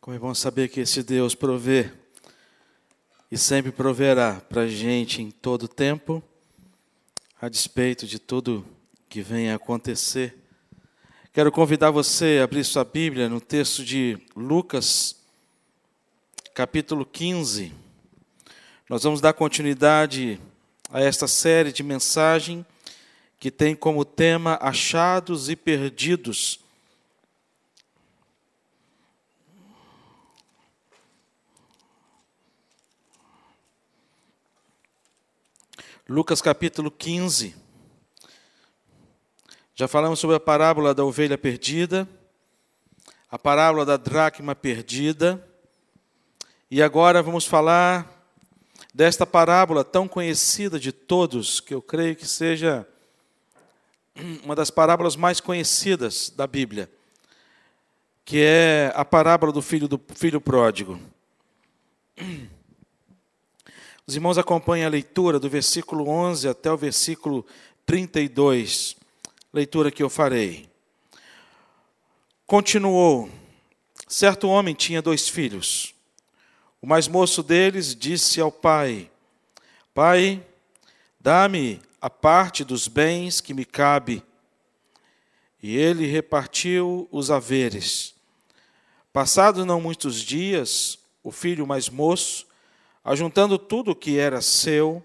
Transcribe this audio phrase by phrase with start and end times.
[0.00, 1.90] Como é bom saber que esse Deus provê
[3.30, 6.22] e sempre proverá para a gente em todo tempo,
[7.38, 8.64] a despeito de tudo
[9.10, 10.38] que venha a acontecer.
[11.34, 15.16] Quero convidar você a abrir sua Bíblia no texto de Lucas,
[16.54, 17.70] capítulo 15.
[18.88, 20.40] Nós vamos dar continuidade
[20.90, 22.64] a esta série de mensagem
[23.38, 26.58] que tem como tema Achados e Perdidos
[36.12, 37.54] Lucas capítulo 15.
[39.76, 42.08] Já falamos sobre a parábola da ovelha perdida,
[43.30, 45.40] a parábola da dracma perdida,
[46.68, 48.26] e agora vamos falar
[48.92, 52.84] desta parábola tão conhecida de todos, que eu creio que seja
[54.42, 56.90] uma das parábolas mais conhecidas da Bíblia,
[58.24, 61.00] que é a parábola do filho do filho pródigo.
[64.10, 67.46] Os irmãos acompanhem a leitura do versículo 11 até o versículo
[67.86, 68.96] 32,
[69.52, 70.68] leitura que eu farei.
[72.44, 73.30] Continuou:
[74.08, 75.94] Certo homem tinha dois filhos.
[76.82, 79.08] O mais moço deles disse ao pai:
[79.94, 80.44] Pai,
[81.20, 84.24] dá-me a parte dos bens que me cabe.
[85.62, 88.12] E ele repartiu os haveres.
[89.12, 92.49] Passados não muitos dias, o filho mais moço
[93.04, 95.04] ajuntando tudo o que era seu,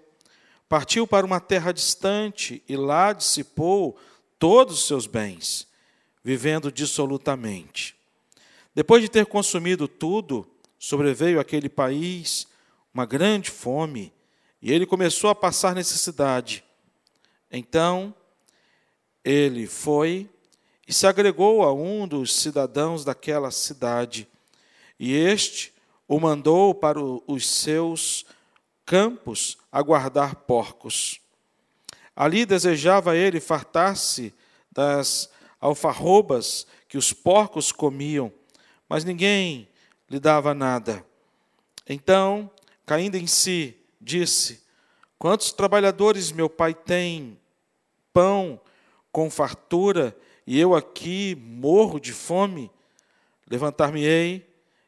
[0.68, 3.98] partiu para uma terra distante e lá dissipou
[4.38, 5.66] todos os seus bens,
[6.22, 7.96] vivendo dissolutamente.
[8.74, 10.46] Depois de ter consumido tudo,
[10.78, 12.46] sobreveio àquele país
[12.92, 14.12] uma grande fome
[14.60, 16.64] e ele começou a passar necessidade.
[17.50, 18.14] Então,
[19.24, 20.28] ele foi
[20.86, 24.28] e se agregou a um dos cidadãos daquela cidade,
[25.00, 25.72] e este
[26.08, 28.24] o mandou para os seus
[28.84, 31.20] campos a guardar porcos.
[32.14, 34.32] Ali desejava ele fartar-se
[34.70, 35.30] das
[35.60, 38.32] alfarrobas que os porcos comiam,
[38.88, 39.68] mas ninguém
[40.08, 41.04] lhe dava nada.
[41.88, 42.50] Então,
[42.84, 44.62] caindo em si, disse:
[45.18, 47.38] Quantos trabalhadores meu pai tem
[48.12, 48.60] pão
[49.10, 50.16] com fartura
[50.46, 52.70] e eu aqui morro de fome?
[53.50, 54.45] Levantar-me-ei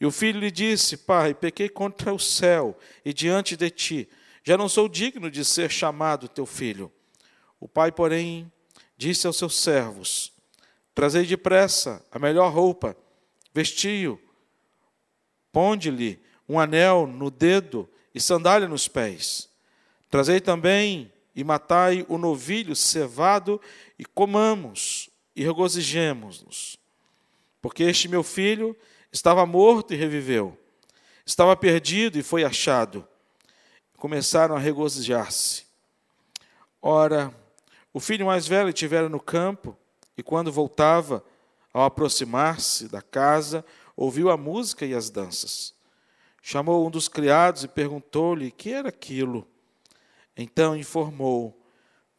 [0.00, 4.08] E o filho lhe disse: Pai, pequei contra o céu e diante de ti.
[4.42, 6.92] Já não sou digno de ser chamado teu filho.
[7.58, 8.50] O pai, porém,
[8.96, 10.32] disse aos seus servos:
[10.94, 12.96] Trazei depressa a melhor roupa,
[13.52, 14.20] vestiu,
[15.50, 19.48] ponde-lhe um anel no dedo e sandália nos pés.
[20.10, 23.60] Trazei também e matai o novilho cevado
[23.98, 26.78] e comamos e regozijemos-nos.
[27.60, 28.76] Porque este meu filho
[29.14, 30.58] Estava morto e reviveu.
[31.24, 33.06] Estava perdido e foi achado.
[33.96, 35.66] Começaram a regozijar-se.
[36.82, 37.32] Ora,
[37.92, 39.78] o filho mais velho estivera no campo
[40.18, 41.24] e, quando voltava,
[41.72, 43.64] ao aproximar-se da casa,
[43.96, 45.72] ouviu a música e as danças.
[46.42, 49.46] Chamou um dos criados e perguntou-lhe que era aquilo.
[50.36, 51.56] Então informou: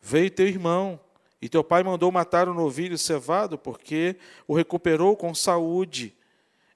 [0.01, 0.97] Veio teu irmão,
[1.41, 4.15] e teu pai mandou matar o novilho cevado, porque
[4.47, 6.15] o recuperou com saúde.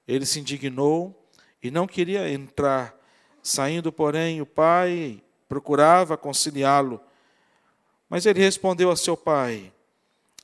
[0.10, 1.16] Ele se indignou
[1.62, 2.98] e não queria entrar.
[3.44, 7.00] Saindo, porém, o pai procurava conciliá-lo.
[8.10, 9.72] Mas ele respondeu a seu pai: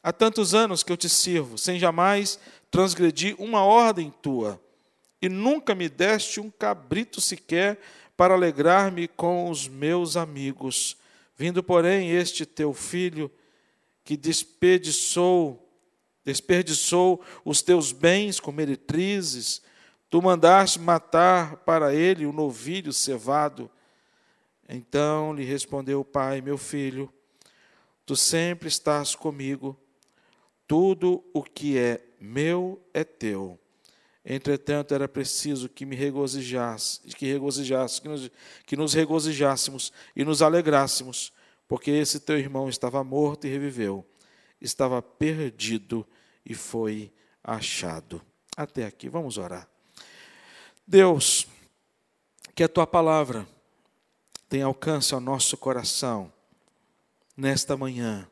[0.04, 2.40] Há tantos anos que eu te sirvo, sem jamais
[2.70, 4.62] transgredir uma ordem tua,
[5.20, 7.80] e nunca me deste um cabrito sequer
[8.16, 10.96] para alegrar-me com os meus amigos.
[11.36, 13.32] Vindo, porém, este teu filho,
[14.04, 15.65] que desperdiçou
[16.26, 19.62] desperdiçou os teus bens com meretrizes,
[20.10, 23.70] tu mandaste matar para ele o novilho cevado.
[24.68, 27.14] Então lhe respondeu o pai: Meu filho,
[28.06, 29.80] tu sempre estás comigo,
[30.68, 33.60] tudo o que é meu é teu.
[34.28, 38.32] Entretanto, era preciso que me regozijasse, que regozijasse, que nos,
[38.66, 41.32] que nos regozijássemos e nos alegrássemos,
[41.68, 44.04] porque esse teu irmão estava morto e reviveu,
[44.60, 46.08] estava perdido
[46.46, 47.12] e foi
[47.44, 48.22] achado.
[48.56, 49.68] Até aqui, vamos orar.
[50.88, 51.48] Deus,
[52.54, 53.46] Que a tua palavra
[54.48, 56.32] tenha alcance ao nosso coração
[57.36, 58.30] nesta manhã,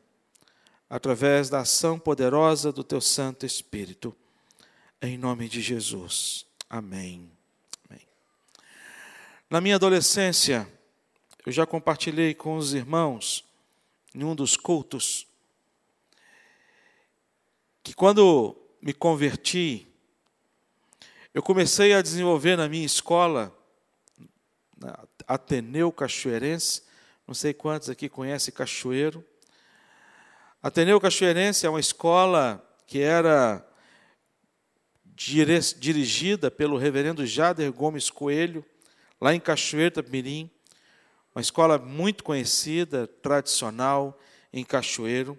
[0.88, 4.16] através da ação poderosa do teu Santo Espírito.
[5.02, 6.46] Em nome de Jesus.
[6.70, 7.30] Amém.
[7.86, 8.06] Amém.
[9.50, 10.66] Na minha adolescência,
[11.44, 13.44] eu já compartilhei com os irmãos,
[14.14, 15.26] em um dos cultos,
[17.84, 19.86] que quando me converti,
[21.34, 23.54] eu comecei a desenvolver na minha escola,
[24.78, 24.98] na
[25.28, 26.82] Ateneu Cachoeirense,
[27.26, 29.22] não sei quantos aqui conhecem Cachoeiro.
[30.62, 33.66] Ateneu Cachoeirense é uma escola que era
[35.14, 38.64] dirigida pelo reverendo Jader Gomes Coelho,
[39.20, 40.50] lá em Cachoeiro Mirim,
[41.34, 44.18] uma escola muito conhecida, tradicional
[44.52, 45.38] em Cachoeiro.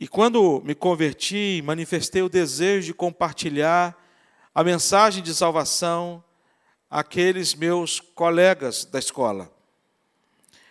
[0.00, 3.94] E quando me converti, manifestei o desejo de compartilhar
[4.54, 6.24] a mensagem de salvação
[6.88, 9.52] àqueles meus colegas da escola.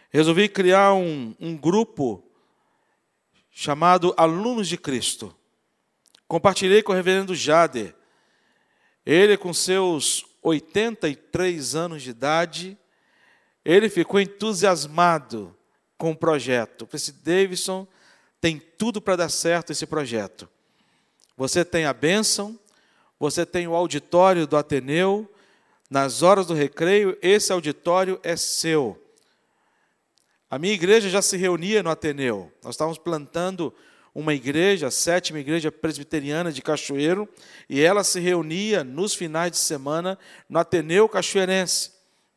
[0.09, 2.23] Resolvi criar um, um grupo
[3.51, 5.35] chamado Alunos de Cristo.
[6.27, 7.95] Compartilhei com o reverendo Jader.
[9.05, 12.75] Ele, com seus 83 anos de idade,
[13.63, 15.55] ele ficou entusiasmado
[15.99, 16.89] com o projeto.
[16.91, 17.87] Disse, Davidson,
[18.41, 20.49] tem tudo para dar certo esse projeto.
[21.35, 22.57] Você tem a bênção,
[23.19, 25.29] você tem o auditório do Ateneu,
[25.89, 29.01] nas horas do recreio, esse auditório é seu.
[30.49, 32.51] A minha igreja já se reunia no Ateneu.
[32.63, 33.73] Nós estávamos plantando
[34.13, 37.29] uma igreja, a sétima igreja presbiteriana de Cachoeiro,
[37.69, 41.91] e ela se reunia nos finais de semana no Ateneu Cachoeirense,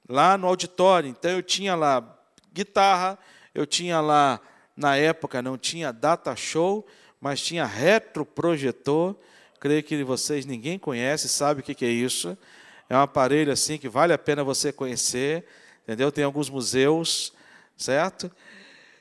[0.09, 1.09] lá no auditório.
[1.09, 2.19] Então eu tinha lá
[2.53, 3.19] guitarra,
[3.55, 4.41] eu tinha lá,
[4.83, 6.87] na época não tinha data show,
[7.21, 9.17] mas tinha retroprojetor.
[9.59, 12.37] Creio que vocês ninguém conhece, sabe o que é isso.
[12.89, 15.47] É um aparelho assim que vale a pena você conhecer,
[15.85, 16.13] entendeu?
[16.13, 17.33] Tem alguns museus,
[17.77, 18.31] certo?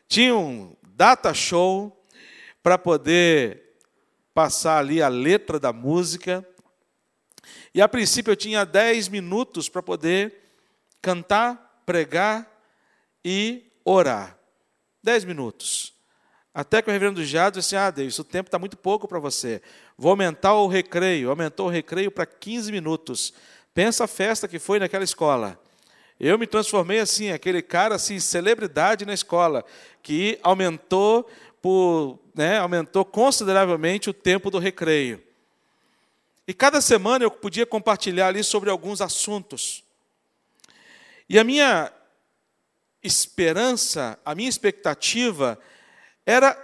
[0.08, 1.98] Tinha um data show,
[2.64, 3.76] para poder
[4.34, 6.46] passar ali a letra da música.
[7.74, 10.36] E a princípio eu tinha 10 minutos para poder
[11.02, 12.48] cantar, pregar
[13.26, 14.38] e orar.
[15.04, 15.94] 10 minutos.
[16.54, 19.62] Até que o reverendo Jado disse: Ah, Deus, o tempo está muito pouco para você.
[19.98, 21.30] Vou aumentar o recreio.
[21.30, 23.34] Aumentou o recreio para 15 minutos.
[23.74, 25.60] Pensa a festa que foi naquela escola.
[26.20, 29.66] Eu me transformei assim, aquele cara assim, celebridade na escola,
[30.04, 31.28] que aumentou
[31.62, 35.24] por, né, aumentou consideravelmente o tempo do recreio.
[36.48, 39.84] E cada semana eu podia compartilhar ali sobre alguns assuntos.
[41.30, 41.92] E a minha
[43.04, 45.60] esperança, a minha expectativa
[46.26, 46.62] era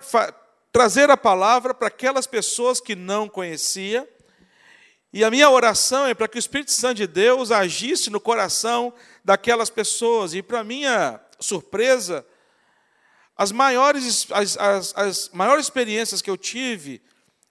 [0.71, 4.07] trazer a palavra para aquelas pessoas que não conhecia.
[5.11, 8.93] E a minha oração é para que o Espírito Santo de Deus agisse no coração
[9.23, 10.33] daquelas pessoas.
[10.33, 12.25] E para minha surpresa,
[13.35, 17.01] as maiores, as, as, as maiores experiências que eu tive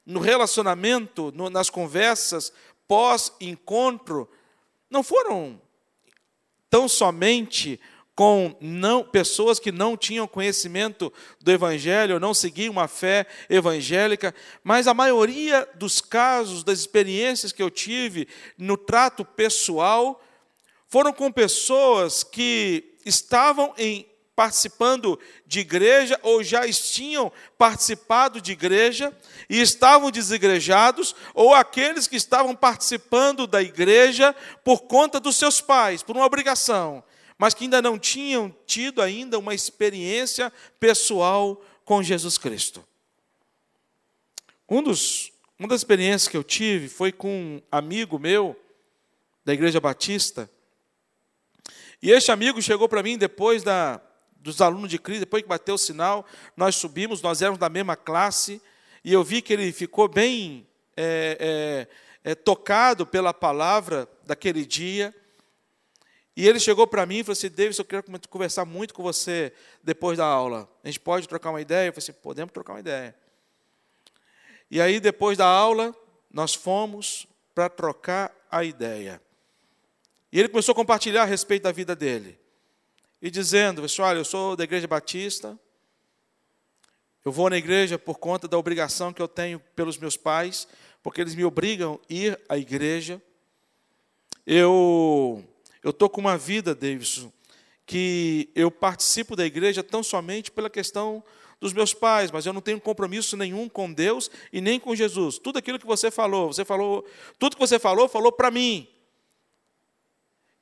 [0.04, 2.52] no relacionamento, no, nas conversas
[2.86, 4.30] pós-encontro,
[4.88, 5.60] não foram
[6.70, 7.80] tão somente
[8.16, 14.34] com não, pessoas que não tinham conhecimento do Evangelho, não seguiam uma fé evangélica,
[14.64, 18.26] mas a maioria dos casos, das experiências que eu tive
[18.56, 20.24] no trato pessoal,
[20.88, 29.14] foram com pessoas que estavam em participando de igreja ou já tinham participado de igreja
[29.48, 36.02] e estavam desigrejados, ou aqueles que estavam participando da igreja por conta dos seus pais,
[36.02, 37.02] por uma obrigação,
[37.38, 42.84] mas que ainda não tinham tido ainda uma experiência pessoal com Jesus Cristo.
[44.68, 48.58] Um dos, uma das experiências que eu tive foi com um amigo meu
[49.44, 50.50] da Igreja Batista,
[52.02, 54.00] e este amigo chegou para mim depois da,
[54.36, 56.26] dos alunos de Cristo, depois que bateu o sinal,
[56.56, 58.60] nós subimos, nós éramos da mesma classe,
[59.04, 60.66] e eu vi que ele ficou bem
[60.96, 61.88] é,
[62.24, 65.14] é, é, tocado pela palavra daquele dia.
[66.36, 69.52] E ele chegou para mim e falou assim: Davis, eu quero conversar muito com você
[69.82, 70.68] depois da aula.
[70.84, 71.88] A gente pode trocar uma ideia?
[71.88, 73.16] Eu falei assim: podemos trocar uma ideia.
[74.70, 75.96] E aí, depois da aula,
[76.30, 79.20] nós fomos para trocar a ideia.
[80.30, 82.38] E ele começou a compartilhar a respeito da vida dele
[83.22, 85.58] e dizendo: Olha, eu sou da Igreja Batista,
[87.24, 90.68] eu vou na igreja por conta da obrigação que eu tenho pelos meus pais,
[91.02, 93.20] porque eles me obrigam a ir à igreja.
[94.46, 95.42] Eu
[95.86, 97.32] eu estou com uma vida, Davidson,
[97.86, 101.22] que eu participo da igreja tão somente pela questão
[101.60, 105.38] dos meus pais, mas eu não tenho compromisso nenhum com Deus e nem com Jesus.
[105.38, 108.88] Tudo aquilo que você falou, você falou, tudo que você falou, falou para mim.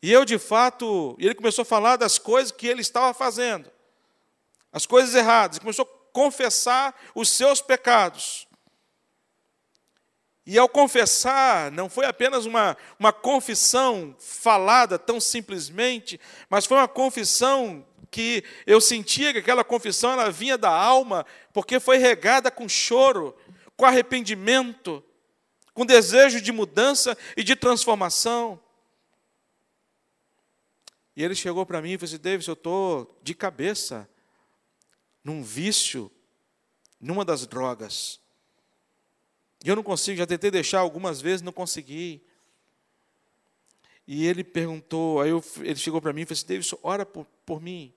[0.02, 3.72] E eu, de fato, ele começou a falar das coisas que ele estava fazendo,
[4.70, 8.46] as coisas erradas, começou a confessar os seus pecados.
[10.46, 16.20] E ao confessar, não foi apenas uma, uma confissão falada tão simplesmente,
[16.50, 21.80] mas foi uma confissão que eu sentia que aquela confissão ela vinha da alma, porque
[21.80, 23.34] foi regada com choro,
[23.76, 25.02] com arrependimento,
[25.72, 28.60] com desejo de mudança e de transformação.
[31.16, 34.08] E ele chegou para mim e falou assim: David, eu estou de cabeça
[35.22, 36.10] num vício,
[37.00, 38.20] numa das drogas.
[39.64, 42.22] Eu não consigo, já tentei deixar algumas vezes, não consegui.
[44.06, 47.26] E ele perguntou, aí eu, ele chegou para mim e falou assim: Davidson, ora por,
[47.46, 47.92] por mim,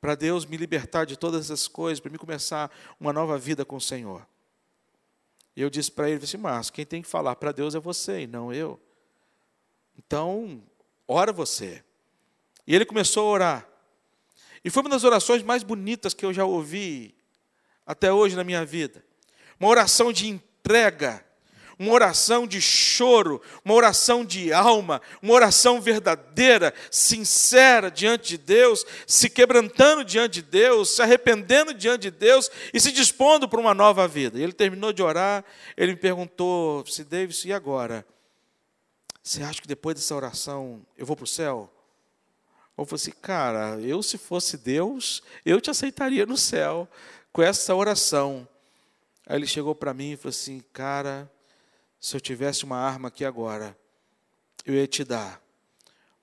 [0.00, 3.76] para Deus me libertar de todas essas coisas, para mim começar uma nova vida com
[3.76, 4.24] o Senhor.
[5.56, 8.20] E eu disse para ele, assim, Márcio, quem tem que falar para Deus é você
[8.20, 8.80] e não eu.
[9.98, 10.62] Então,
[11.08, 11.82] ora você.
[12.64, 13.68] E ele começou a orar.
[14.64, 17.12] E foi uma das orações mais bonitas que eu já ouvi
[17.84, 19.07] até hoje na minha vida
[19.58, 21.24] uma oração de entrega,
[21.78, 28.84] uma oração de choro, uma oração de alma, uma oração verdadeira, sincera diante de Deus,
[29.06, 33.74] se quebrantando diante de Deus, se arrependendo diante de Deus e se dispondo para uma
[33.74, 34.40] nova vida.
[34.40, 35.44] Ele terminou de orar,
[35.76, 38.04] ele me perguntou: se Davis, e agora?
[39.22, 41.72] Você acha que depois dessa oração eu vou para o céu?
[42.76, 46.88] Eu falei assim, cara, eu se fosse Deus, eu te aceitaria no céu
[47.32, 48.48] com essa oração.
[49.28, 51.30] Aí ele chegou para mim e falou assim: Cara,
[52.00, 53.78] se eu tivesse uma arma aqui agora,
[54.64, 55.38] eu ia te dar,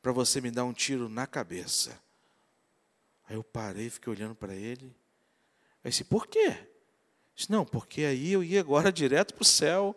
[0.02, 2.02] para você me dar um tiro na cabeça.
[3.30, 4.92] Aí eu parei, fiquei olhando para ele.
[5.84, 6.58] Aí disse: Por quê?
[7.36, 9.96] Disse, não, porque aí eu ia agora direto para o céu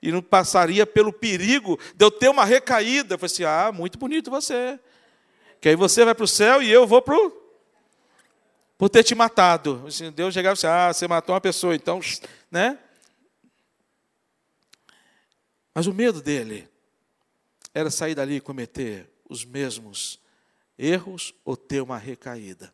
[0.00, 3.14] e não passaria pelo perigo de eu ter uma recaída.
[3.14, 4.80] Eu falei assim: Ah, muito bonito você.
[5.60, 7.46] Que aí você vai para o céu e eu vou para o
[8.78, 9.84] por ter te matado.
[9.86, 12.00] Assim, Deus chegava e disse, ah, você matou uma pessoa, então,
[12.56, 12.78] né?
[15.74, 16.66] Mas o medo dele
[17.74, 20.18] era sair dali e cometer os mesmos
[20.78, 22.72] erros ou ter uma recaída.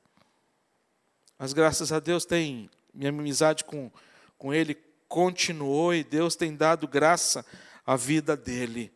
[1.37, 3.91] Mas graças a Deus tem minha amizade com,
[4.39, 4.77] com ele
[5.09, 7.45] continuou e Deus tem dado graça
[7.85, 8.93] à vida dele.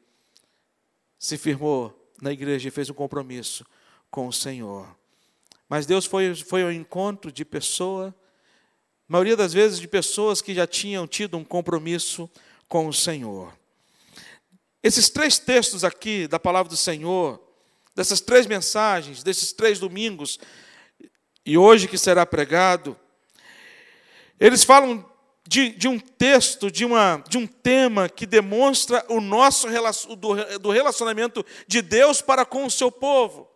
[1.18, 3.66] Se firmou na igreja e fez um compromisso
[4.08, 4.96] com o Senhor.
[5.68, 8.14] Mas Deus foi, foi ao encontro de pessoa,
[9.08, 12.28] maioria das vezes de pessoas que já tinham tido um compromisso
[12.68, 13.56] com o Senhor.
[14.82, 17.40] Esses três textos aqui da palavra do Senhor,
[17.94, 20.38] dessas três mensagens, desses três domingos,
[21.44, 22.96] e hoje que será pregado,
[24.38, 25.04] eles falam
[25.46, 29.68] de, de, um texto, de, uma, de um tema que demonstra o nosso
[30.16, 33.55] do relacionamento de Deus para com o seu povo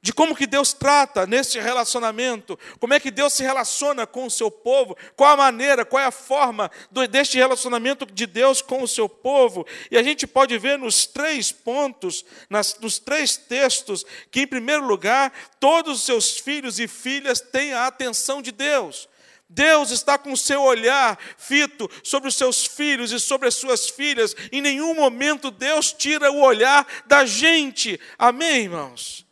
[0.00, 4.30] de como que Deus trata nesse relacionamento, como é que Deus se relaciona com o
[4.30, 6.70] seu povo, qual a maneira, qual é a forma
[7.10, 9.66] deste relacionamento de Deus com o seu povo.
[9.90, 14.86] E a gente pode ver nos três pontos, nas, nos três textos, que, em primeiro
[14.86, 19.08] lugar, todos os seus filhos e filhas têm a atenção de Deus.
[19.50, 23.88] Deus está com o seu olhar fito sobre os seus filhos e sobre as suas
[23.88, 24.36] filhas.
[24.52, 27.98] Em nenhum momento Deus tira o olhar da gente.
[28.18, 29.27] Amém, irmãos?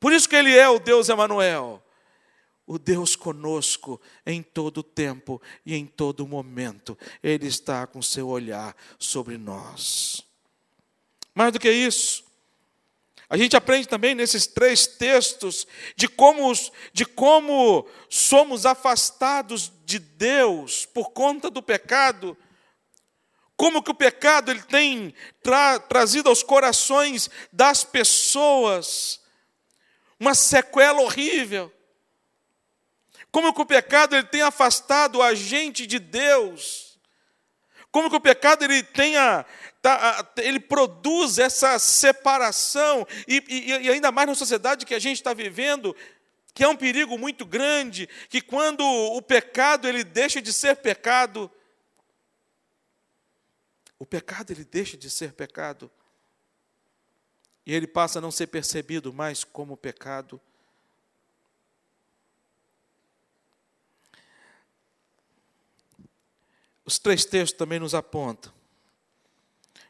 [0.00, 1.82] Por isso que ele é o Deus Emanuel,
[2.66, 6.96] o Deus conosco em todo tempo e em todo momento.
[7.22, 10.22] Ele está com seu olhar sobre nós.
[11.34, 12.24] Mais do que isso,
[13.28, 16.52] a gente aprende também nesses três textos de como,
[16.92, 22.36] de como somos afastados de Deus por conta do pecado.
[23.54, 29.20] Como que o pecado ele tem tra trazido aos corações das pessoas
[30.20, 31.72] uma sequela horrível.
[33.32, 36.98] Como que o pecado ele tem afastado a gente de Deus.
[37.90, 39.44] Como que o pecado ele tenha,
[39.80, 45.16] tá, ele produz essa separação e, e, e ainda mais na sociedade que a gente
[45.16, 45.96] está vivendo,
[46.54, 51.50] que é um perigo muito grande, que quando o pecado ele deixa de ser pecado,
[53.98, 55.90] o pecado ele deixa de ser pecado
[57.66, 60.40] e ele passa a não ser percebido mais como pecado.
[66.84, 68.52] Os três textos também nos apontam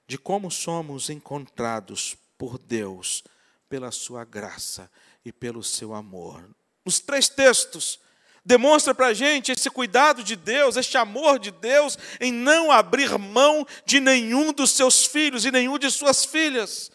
[0.06, 3.22] de como somos encontrados por Deus,
[3.68, 4.90] pela sua graça
[5.24, 6.44] e pelo seu amor.
[6.84, 8.00] Os três textos
[8.44, 13.16] demonstra para a gente esse cuidado de Deus, este amor de Deus em não abrir
[13.18, 16.90] mão de nenhum dos seus filhos e nenhum de suas filhas.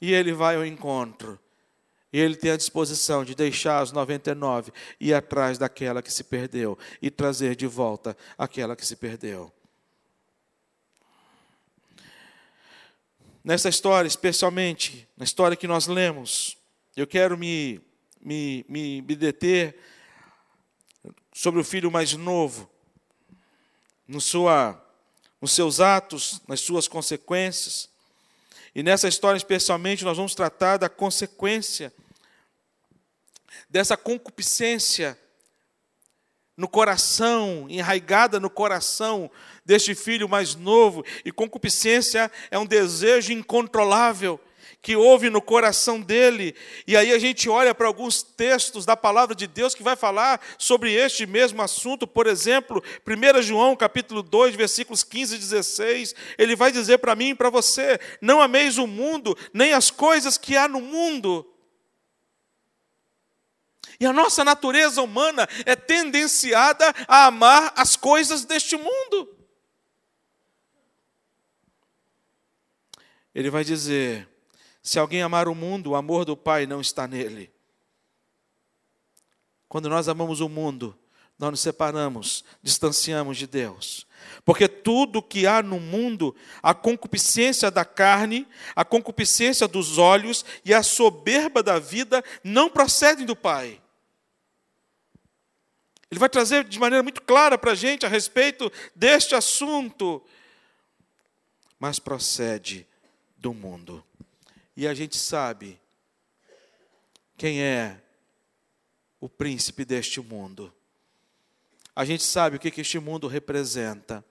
[0.00, 1.38] E ele vai ao encontro.
[2.12, 6.24] E ele tem a disposição de deixar os 99 e ir atrás daquela que se
[6.24, 9.52] perdeu e trazer de volta aquela que se perdeu.
[13.44, 16.56] Nessa história, especialmente, na história que nós lemos,
[16.96, 17.80] eu quero me,
[18.20, 19.78] me, me, me deter
[21.32, 22.68] sobre o filho mais novo,
[24.06, 24.84] no sua,
[25.40, 27.88] nos seus atos, nas suas consequências.
[28.78, 31.92] E nessa história, especialmente, nós vamos tratar da consequência
[33.68, 35.18] dessa concupiscência
[36.56, 39.28] no coração, enraigada no coração
[39.64, 41.04] deste filho mais novo.
[41.24, 44.38] E concupiscência é um desejo incontrolável
[44.80, 46.54] que houve no coração dele.
[46.86, 50.40] E aí a gente olha para alguns textos da palavra de Deus que vai falar
[50.56, 52.06] sobre este mesmo assunto.
[52.06, 57.30] Por exemplo, 1 João, capítulo 2, versículos 15 e 16, ele vai dizer para mim
[57.30, 61.46] e para você: "Não ameis o mundo, nem as coisas que há no mundo".
[64.00, 69.36] E a nossa natureza humana é tendenciada a amar as coisas deste mundo.
[73.34, 74.28] Ele vai dizer:
[74.88, 77.52] se alguém amar o mundo, o amor do Pai não está nele.
[79.68, 80.98] Quando nós amamos o mundo,
[81.38, 84.06] nós nos separamos, distanciamos de Deus.
[84.46, 90.72] Porque tudo que há no mundo, a concupiscência da carne, a concupiscência dos olhos e
[90.72, 93.78] a soberba da vida, não procedem do Pai.
[96.10, 100.24] Ele vai trazer de maneira muito clara para a gente a respeito deste assunto,
[101.78, 102.86] mas procede
[103.36, 104.02] do mundo.
[104.80, 105.76] E a gente sabe
[107.36, 108.00] quem é
[109.18, 110.72] o príncipe deste mundo.
[111.96, 114.24] A gente sabe o que, que este mundo representa.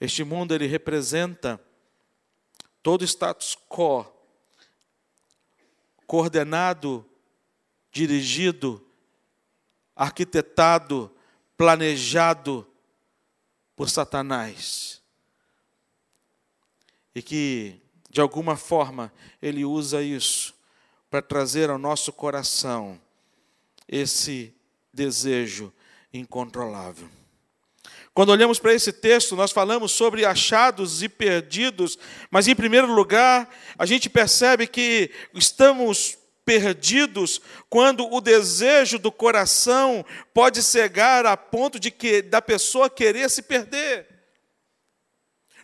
[0.00, 1.64] Este mundo ele representa
[2.82, 4.12] todo status quo,
[6.04, 7.08] coordenado,
[7.92, 8.84] dirigido,
[9.94, 11.16] arquitetado,
[11.56, 12.68] planejado
[13.76, 15.00] por Satanás.
[17.14, 17.83] E que
[18.14, 20.54] de alguma forma, ele usa isso
[21.10, 22.96] para trazer ao nosso coração
[23.88, 24.54] esse
[24.92, 25.72] desejo
[26.12, 27.08] incontrolável.
[28.14, 31.98] Quando olhamos para esse texto, nós falamos sobre achados e perdidos,
[32.30, 40.06] mas em primeiro lugar, a gente percebe que estamos perdidos quando o desejo do coração
[40.32, 44.13] pode cegar a ponto de que da pessoa querer se perder.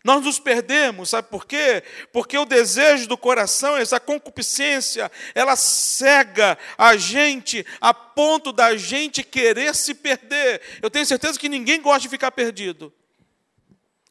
[0.03, 1.83] Nós nos perdemos, sabe por quê?
[2.13, 9.23] Porque o desejo do coração, essa concupiscência, ela cega a gente a ponto da gente
[9.23, 10.63] querer se perder.
[10.81, 12.93] Eu tenho certeza que ninguém gosta de ficar perdido.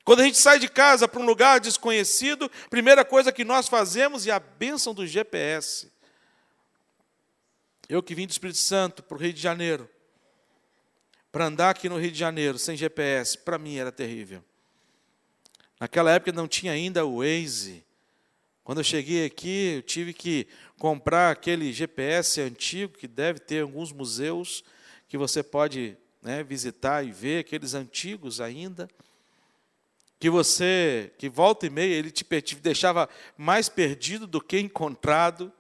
[0.04, 4.28] Quando a gente sai de casa para um lugar desconhecido, primeira coisa que nós fazemos
[4.28, 5.92] é a bênção do GPS.
[7.88, 9.90] Eu que vim do Espírito Santo para o Rio de Janeiro,
[11.32, 14.44] para andar aqui no Rio de Janeiro sem GPS, para mim era terrível.
[15.80, 17.86] Naquela época não tinha ainda o Waze.
[18.64, 20.46] Quando eu cheguei aqui, eu tive que
[20.78, 24.64] comprar aquele GPS antigo, que deve ter alguns museus
[25.08, 28.90] que você pode né, visitar e ver, aqueles antigos ainda.
[30.20, 35.52] Que você, que volta e meia, ele te, te deixava mais perdido do que encontrado.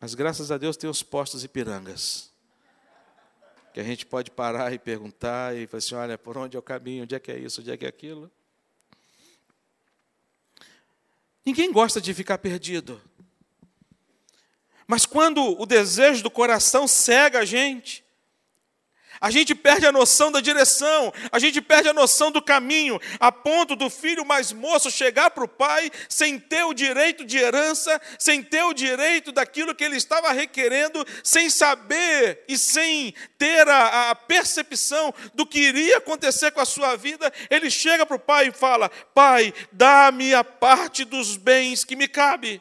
[0.00, 2.31] Mas graças a Deus tem os postos Ipirangas
[3.72, 6.62] que a gente pode parar e perguntar e falar assim: olha, por onde é o
[6.62, 8.30] caminho, onde é que é isso, onde é que é aquilo.
[11.44, 13.00] Ninguém gosta de ficar perdido.
[14.86, 18.04] Mas quando o desejo do coração cega a gente,
[19.22, 23.30] a gente perde a noção da direção, a gente perde a noção do caminho, a
[23.30, 28.00] ponto do filho mais moço chegar para o pai sem ter o direito de herança,
[28.18, 34.10] sem ter o direito daquilo que ele estava requerendo, sem saber e sem ter a,
[34.10, 37.32] a percepção do que iria acontecer com a sua vida.
[37.48, 42.08] Ele chega para o pai e fala: Pai, dá-me a parte dos bens que me
[42.08, 42.60] cabe.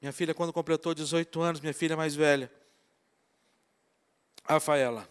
[0.00, 2.50] Minha filha, quando completou 18 anos, minha filha mais velha,
[4.44, 5.08] Rafaela.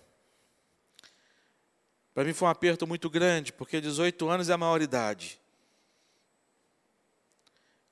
[2.14, 5.40] Para mim foi um aperto muito grande, porque 18 anos é a maioridade.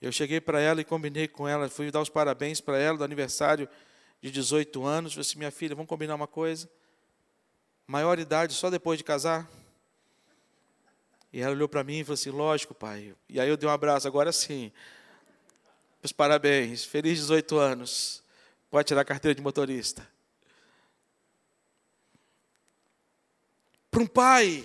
[0.01, 3.03] Eu cheguei para ela e combinei com ela, fui dar os parabéns para ela do
[3.03, 3.69] aniversário
[4.21, 5.13] de 18 anos.
[5.13, 6.69] Falei assim: minha filha, vamos combinar uma coisa?
[7.85, 9.49] Maioridade só depois de casar?
[11.31, 13.15] E ela olhou para mim e falou assim: lógico, pai.
[13.29, 14.71] E aí eu dei um abraço, agora sim.
[16.11, 18.23] Parabéns, feliz 18 anos.
[18.69, 20.07] Pode tirar a carteira de motorista.
[23.97, 24.63] para um pai.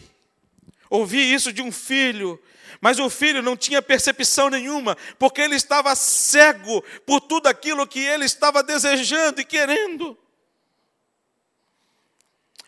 [0.90, 2.38] Ouvi isso de um filho,
[2.80, 8.00] mas o filho não tinha percepção nenhuma, porque ele estava cego por tudo aquilo que
[8.00, 10.18] ele estava desejando e querendo.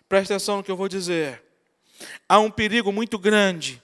[0.09, 1.43] Preste atenção no que eu vou dizer.
[2.27, 3.83] Há um perigo muito grande.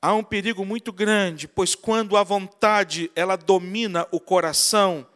[0.00, 5.06] Há um perigo muito grande, pois quando a vontade ela domina o coração,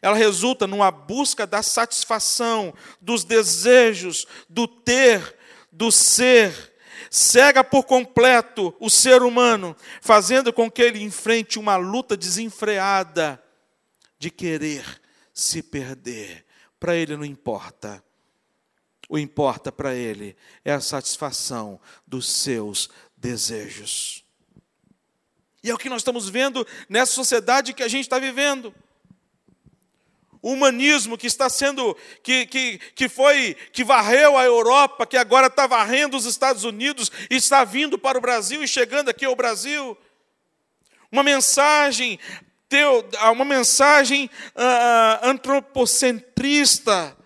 [0.00, 5.36] ela resulta numa busca da satisfação, dos desejos, do ter,
[5.70, 6.72] do ser,
[7.10, 13.42] cega por completo o ser humano, fazendo com que ele enfrente uma luta desenfreada
[14.18, 15.00] de querer
[15.34, 16.46] se perder.
[16.80, 18.02] Para ele não importa.
[19.08, 22.88] O importa para ele é a satisfação dos seus
[23.22, 24.24] desejos.
[25.62, 28.74] E é o que nós estamos vendo nessa sociedade que a gente está vivendo
[30.44, 35.46] o humanismo que está sendo, que, que, que foi, que varreu a Europa, que agora
[35.46, 39.36] está varrendo os Estados Unidos e está vindo para o Brasil e chegando aqui ao
[39.36, 39.96] Brasil.
[41.12, 42.18] Uma mensagem,
[43.32, 47.16] uma mensagem uh, antropocentrista,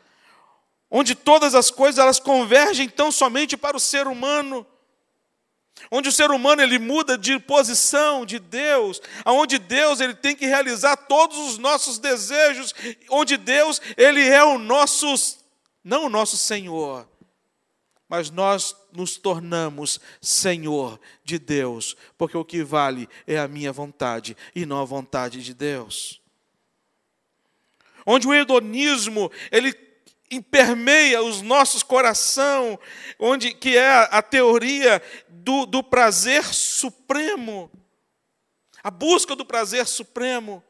[0.90, 4.66] onde todas as coisas elas convergem tão somente para o ser humano
[5.90, 10.46] onde o ser humano ele muda de posição de Deus, aonde Deus ele tem que
[10.46, 12.74] realizar todos os nossos desejos,
[13.10, 15.06] onde Deus ele é o nosso
[15.82, 17.08] não o nosso Senhor,
[18.08, 24.36] mas nós nos tornamos Senhor de Deus, porque o que vale é a minha vontade
[24.54, 26.20] e não a vontade de Deus.
[28.04, 29.74] Onde o hedonismo ele
[30.30, 32.78] impermeia os nossos coração,
[33.18, 35.00] onde que é a teoria
[35.46, 37.70] do, do prazer supremo,
[38.82, 40.60] a busca do prazer supremo.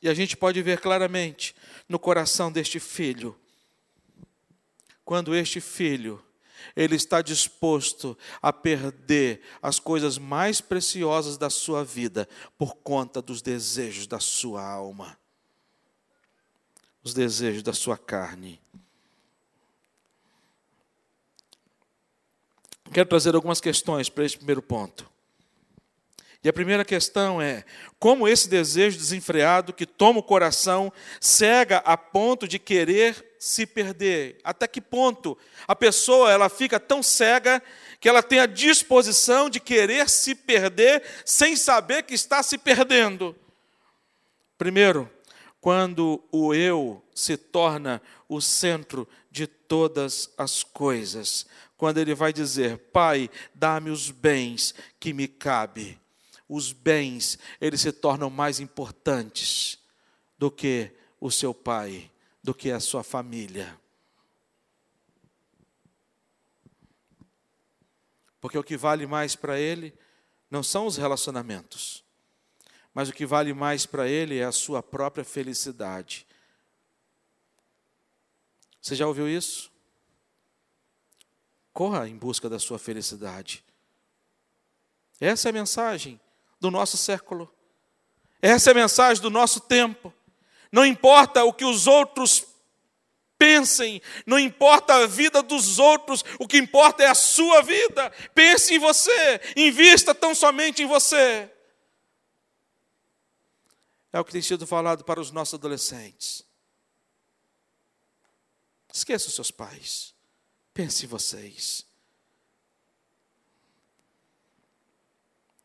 [0.00, 1.54] E a gente pode ver claramente
[1.86, 3.38] no coração deste filho,
[5.04, 6.24] quando este filho
[6.74, 13.42] ele está disposto a perder as coisas mais preciosas da sua vida por conta dos
[13.42, 15.18] desejos da sua alma,
[17.04, 18.58] os desejos da sua carne.
[22.92, 25.10] Quero trazer algumas questões para esse primeiro ponto.
[26.44, 27.64] E a primeira questão é:
[27.98, 34.38] como esse desejo desenfreado que toma o coração cega a ponto de querer se perder?
[34.44, 37.62] Até que ponto a pessoa ela fica tão cega
[37.98, 43.34] que ela tem a disposição de querer se perder sem saber que está se perdendo?
[44.58, 45.10] Primeiro,
[45.62, 51.46] quando o eu se torna o centro de todas as coisas.
[51.82, 56.00] Quando ele vai dizer: Pai, dá-me os bens que me cabe
[56.48, 59.80] os bens, eles se tornam mais importantes
[60.38, 62.08] do que o seu pai,
[62.40, 63.76] do que a sua família.
[68.40, 69.92] Porque o que vale mais para ele
[70.48, 72.04] não são os relacionamentos,
[72.94, 76.28] mas o que vale mais para ele é a sua própria felicidade.
[78.80, 79.71] Você já ouviu isso?
[81.72, 83.64] Corra em busca da sua felicidade.
[85.20, 86.20] Essa é a mensagem
[86.60, 87.52] do nosso século.
[88.40, 90.12] Essa é a mensagem do nosso tempo.
[90.70, 92.46] Não importa o que os outros
[93.38, 98.10] pensem, não importa a vida dos outros, o que importa é a sua vida.
[98.34, 101.50] Pense em você, invista tão somente em você.
[104.12, 106.44] É o que tem sido falado para os nossos adolescentes.
[108.92, 110.11] Esqueça os seus pais.
[110.74, 111.86] Pense vocês.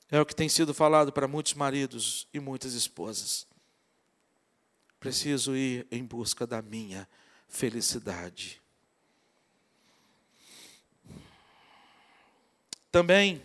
[0.09, 3.45] É o que tem sido falado para muitos maridos e muitas esposas.
[4.99, 7.07] Preciso ir em busca da minha
[7.47, 8.61] felicidade.
[12.91, 13.43] Também,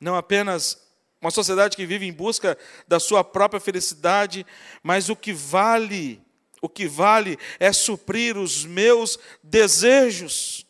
[0.00, 0.80] não apenas
[1.20, 4.46] uma sociedade que vive em busca da sua própria felicidade,
[4.82, 6.22] mas o que vale,
[6.60, 10.66] o que vale é suprir os meus desejos.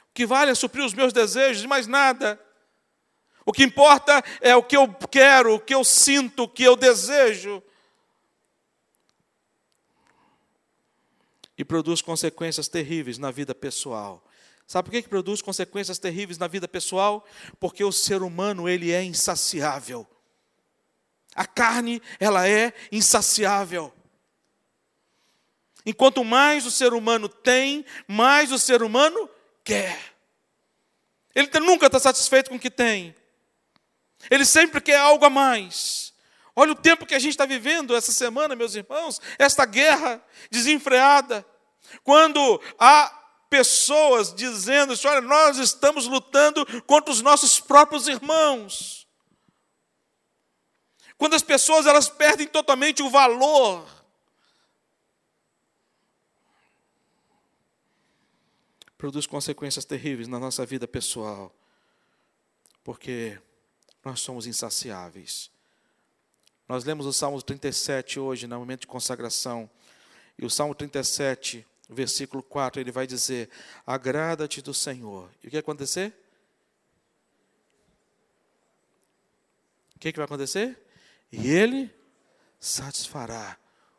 [0.00, 2.40] O que vale é suprir os meus desejos, mais nada.
[3.44, 6.76] O que importa é o que eu quero, o que eu sinto, o que eu
[6.76, 7.62] desejo.
[11.56, 14.22] E produz consequências terríveis na vida pessoal.
[14.66, 17.26] Sabe por que, que produz consequências terríveis na vida pessoal?
[17.58, 20.06] Porque o ser humano, ele é insaciável.
[21.38, 23.94] A carne, ela é insaciável.
[25.86, 29.30] Enquanto mais o ser humano tem, mais o ser humano
[29.62, 29.96] quer.
[31.32, 33.14] Ele nunca está satisfeito com o que tem.
[34.28, 36.12] Ele sempre quer algo a mais.
[36.56, 40.20] Olha o tempo que a gente está vivendo essa semana, meus irmãos, esta guerra
[40.50, 41.46] desenfreada.
[42.02, 43.16] Quando há
[43.48, 49.07] pessoas dizendo: olha, nós estamos lutando contra os nossos próprios irmãos.
[51.18, 53.98] Quando as pessoas elas perdem totalmente o valor
[58.98, 61.54] produz consequências terríveis na nossa vida pessoal,
[62.82, 63.40] porque
[64.04, 65.50] nós somos insaciáveis.
[66.68, 69.70] Nós lemos o Salmo 37 hoje, no momento de consagração,
[70.36, 73.48] e o Salmo 37, versículo 4, ele vai dizer:
[73.86, 75.30] Agrada-te do Senhor.
[75.42, 76.12] E o que vai acontecer?
[79.94, 80.87] O que, que vai acontecer?
[81.30, 81.94] E Ele
[82.58, 83.58] satisfará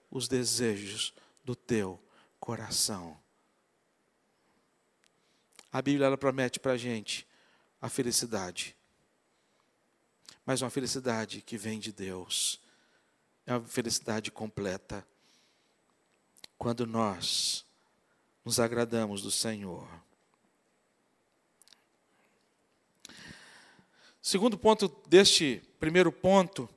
[0.10, 1.14] os desejos
[1.44, 2.02] do teu
[2.40, 3.18] coração.
[5.72, 7.28] A Bíblia ela promete para a gente
[7.82, 8.76] a felicidade,
[10.46, 12.60] mas uma felicidade que vem de Deus,
[13.46, 15.06] é uma felicidade completa.
[16.58, 17.66] Quando nós
[18.44, 19.88] nos agradamos do Senhor.
[24.22, 26.70] Segundo ponto deste primeiro ponto,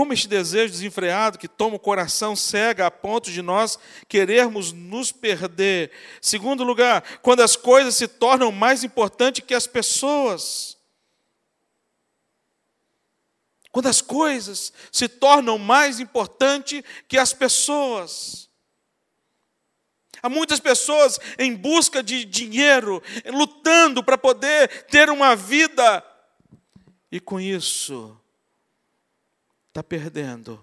[0.00, 5.12] como este desejo desenfreado que toma o coração cega a ponto de nós querermos nos
[5.12, 5.92] perder.
[6.22, 10.78] Segundo lugar, quando as coisas se tornam mais importantes que as pessoas.
[13.70, 18.48] Quando as coisas se tornam mais importantes que as pessoas.
[20.22, 26.02] Há muitas pessoas em busca de dinheiro, lutando para poder ter uma vida,
[27.12, 28.18] e com isso
[29.70, 30.62] está perdendo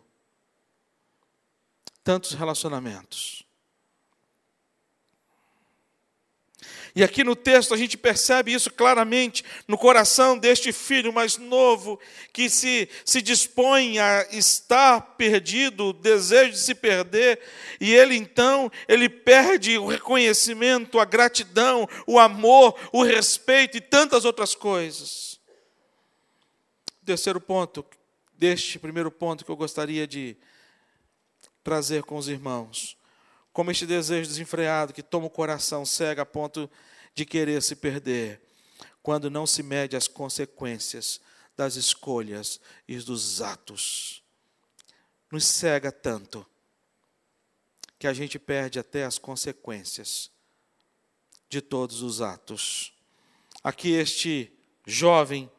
[2.04, 3.44] tantos relacionamentos.
[6.94, 12.00] E aqui no texto a gente percebe isso claramente no coração deste filho mais novo,
[12.34, 17.40] que se, se dispõe a estar perdido, o desejo de se perder,
[17.80, 24.26] e ele então, ele perde o reconhecimento, a gratidão, o amor, o respeito e tantas
[24.26, 25.40] outras coisas.
[27.06, 27.86] Terceiro ponto
[28.38, 30.38] deste primeiro ponto que eu gostaria de
[31.64, 32.96] trazer com os irmãos.
[33.52, 36.70] Como este desejo desenfreado que toma o coração cega a ponto
[37.14, 38.40] de querer se perder,
[39.02, 41.20] quando não se mede as consequências
[41.56, 44.24] das escolhas e dos atos.
[45.32, 46.46] Nos cega tanto
[47.98, 50.30] que a gente perde até as consequências
[51.50, 52.94] de todos os atos.
[53.64, 54.54] Aqui este
[54.86, 55.52] jovem,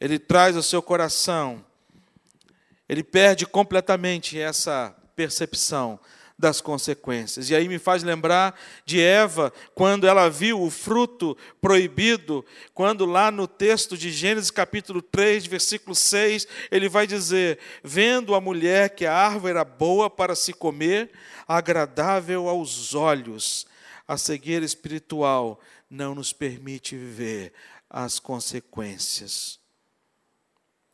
[0.00, 1.64] ele traz ao seu coração
[2.92, 5.98] ele perde completamente essa percepção
[6.38, 7.48] das consequências.
[7.48, 13.30] E aí me faz lembrar de Eva, quando ela viu o fruto proibido, quando lá
[13.30, 19.06] no texto de Gênesis capítulo 3, versículo 6, ele vai dizer: Vendo a mulher que
[19.06, 21.12] a árvore era boa para se comer,
[21.48, 23.66] agradável aos olhos,
[24.06, 27.54] a cegueira espiritual não nos permite ver
[27.88, 29.58] as consequências.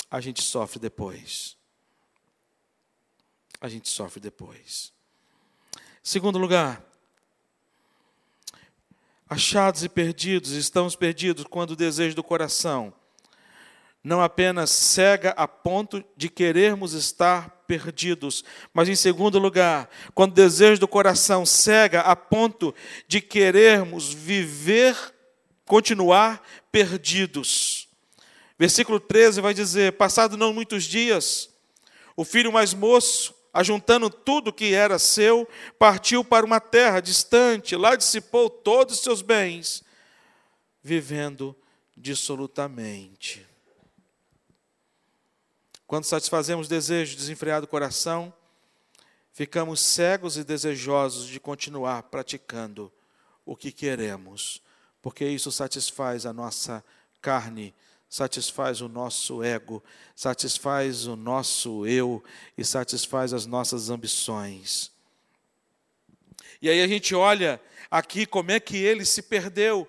[0.09, 1.58] A gente sofre depois
[3.61, 4.93] a gente sofre depois.
[6.03, 6.83] Segundo lugar,
[9.29, 12.95] achados e perdidos, estamos perdidos quando o desejo do coração
[14.03, 20.35] não apenas cega a ponto de querermos estar perdidos, mas em segundo lugar, quando o
[20.35, 22.75] desejo do coração cega a ponto
[23.07, 24.97] de querermos viver,
[25.67, 26.43] continuar
[26.73, 27.89] perdidos.
[28.59, 31.51] Versículo 13 vai dizer: Passado não muitos dias,
[32.17, 37.97] o filho mais moço ajuntando tudo que era seu, partiu para uma terra distante, lá
[37.97, 39.83] dissipou todos os seus bens,
[40.83, 41.57] vivendo
[41.97, 43.47] dissolutamente.
[45.87, 48.33] Quando satisfazemos desejos desenfreado do coração,
[49.33, 52.93] ficamos cegos e desejosos de continuar praticando
[53.45, 54.61] o que queremos,
[55.01, 56.85] porque isso satisfaz a nossa
[57.23, 57.75] carne
[58.09, 59.83] satisfaz o nosso ego,
[60.17, 62.23] satisfaz o nosso eu
[62.57, 64.91] e satisfaz as nossas ambições.
[66.61, 69.89] E aí a gente olha aqui como é que ele se perdeu.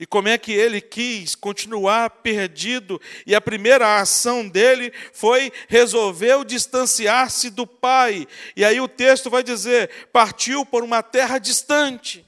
[0.00, 6.42] E como é que ele quis continuar perdido, e a primeira ação dele foi resolveu
[6.42, 8.26] distanciar-se do pai.
[8.56, 12.25] E aí o texto vai dizer: partiu por uma terra distante.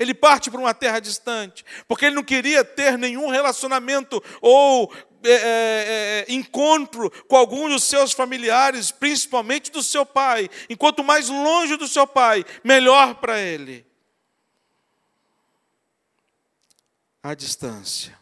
[0.00, 4.90] Ele parte para uma terra distante, porque ele não queria ter nenhum relacionamento ou
[5.22, 10.48] é, é, é, encontro com algum dos seus familiares, principalmente do seu pai.
[10.70, 13.84] Enquanto mais longe do seu pai, melhor para ele.
[17.22, 18.18] A distância.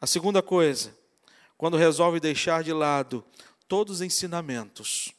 [0.00, 0.96] A segunda coisa,
[1.58, 3.22] quando resolve deixar de lado
[3.68, 5.12] todos os ensinamentos,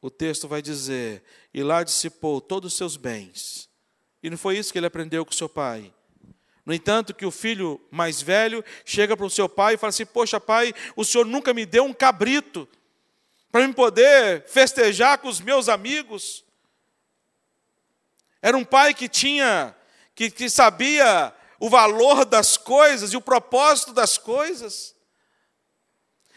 [0.00, 1.22] o texto vai dizer:
[1.54, 3.72] e lá dissipou todos os seus bens.
[4.24, 5.92] E não foi isso que ele aprendeu com seu pai.
[6.64, 10.06] No entanto, que o filho mais velho chega para o seu pai e fala assim:
[10.06, 12.66] Poxa, pai, o senhor nunca me deu um cabrito
[13.52, 16.42] para me poder festejar com os meus amigos.
[18.40, 19.76] Era um pai que tinha,
[20.14, 24.93] que, que sabia o valor das coisas e o propósito das coisas.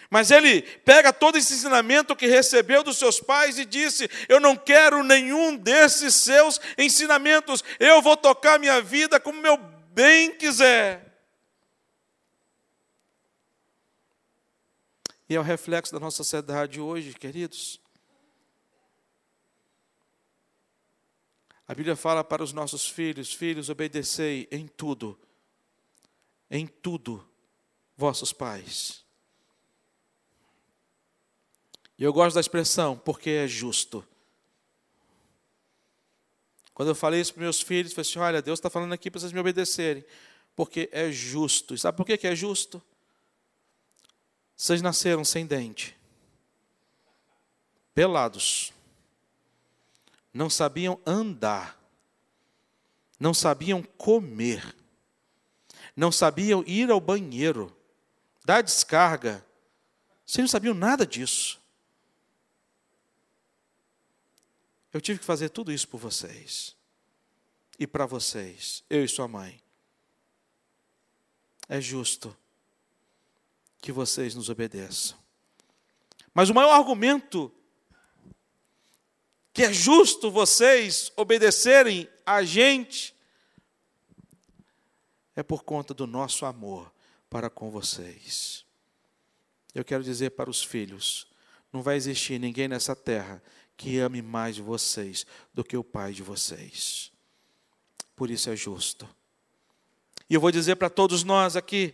[0.09, 4.55] Mas ele pega todo esse ensinamento que recebeu dos seus pais e disse: Eu não
[4.55, 11.07] quero nenhum desses seus ensinamentos, eu vou tocar minha vida como meu bem quiser.
[15.29, 17.81] E é o reflexo da nossa sociedade hoje, queridos.
[21.67, 25.19] A Bíblia fala para os nossos filhos: Filhos, obedecei em tudo,
[26.49, 27.27] em tudo,
[27.97, 29.06] vossos pais.
[31.97, 34.05] E eu gosto da expressão, porque é justo.
[36.73, 39.09] Quando eu falei isso para meus filhos, eu falei assim: olha, Deus está falando aqui
[39.09, 40.05] para vocês me obedecerem,
[40.55, 41.73] porque é justo.
[41.73, 42.81] E sabe por que é justo?
[44.55, 45.95] Vocês nasceram sem dente,
[47.93, 48.73] pelados,
[50.33, 51.79] não sabiam andar,
[53.19, 54.75] não sabiam comer,
[55.95, 57.75] não sabiam ir ao banheiro,
[58.45, 59.43] dar descarga,
[60.25, 61.59] vocês não sabiam nada disso.
[64.93, 66.75] Eu tive que fazer tudo isso por vocês.
[67.79, 69.61] E para vocês, eu e sua mãe.
[71.69, 72.35] É justo
[73.79, 75.17] que vocês nos obedeçam.
[76.33, 77.51] Mas o maior argumento
[79.53, 83.15] que é justo vocês obedecerem a gente
[85.35, 86.91] é por conta do nosso amor
[87.29, 88.65] para com vocês.
[89.73, 91.27] Eu quero dizer para os filhos:
[91.71, 93.41] não vai existir ninguém nessa terra
[93.77, 97.11] que ame mais vocês do que o pai de vocês.
[98.15, 99.07] Por isso é justo.
[100.27, 101.93] E eu vou dizer para todos nós aqui: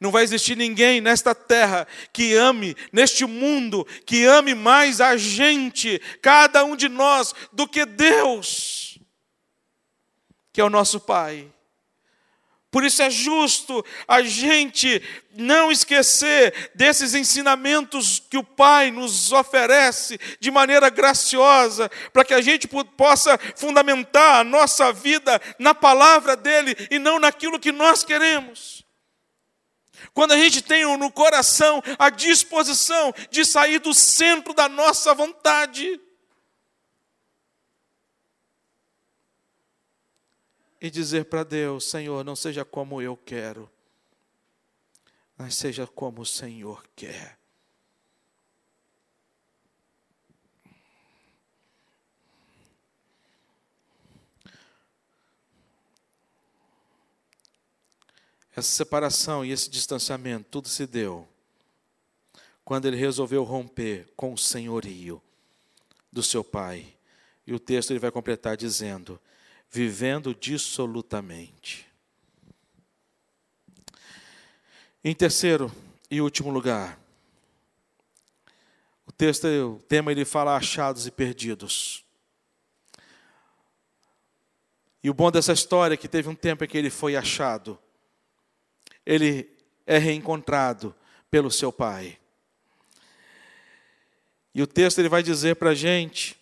[0.00, 6.00] não vai existir ninguém nesta terra que ame, neste mundo, que ame mais a gente,
[6.22, 8.98] cada um de nós, do que Deus,
[10.52, 11.52] que é o nosso Pai.
[12.70, 15.02] Por isso é justo a gente
[15.34, 22.40] não esquecer desses ensinamentos que o Pai nos oferece de maneira graciosa, para que a
[22.40, 28.84] gente possa fundamentar a nossa vida na palavra dele e não naquilo que nós queremos.
[30.14, 36.00] Quando a gente tem no coração a disposição de sair do centro da nossa vontade,
[40.80, 43.70] e dizer para Deus: Senhor, não seja como eu quero,
[45.36, 47.38] mas seja como o Senhor quer.
[58.52, 61.26] Essa separação e esse distanciamento, tudo se deu
[62.64, 65.20] quando ele resolveu romper com o senhorio
[66.12, 66.94] do seu pai.
[67.46, 69.20] E o texto ele vai completar dizendo:
[69.70, 71.86] vivendo dissolutamente.
[75.02, 75.72] Em terceiro
[76.10, 76.98] e último lugar,
[79.06, 82.04] o texto, o tema ele fala achados e perdidos.
[85.02, 87.78] E o bom dessa história é que teve um tempo em que ele foi achado.
[89.06, 89.48] Ele
[89.86, 90.94] é reencontrado
[91.30, 92.18] pelo seu pai.
[94.54, 96.39] E o texto ele vai dizer para a gente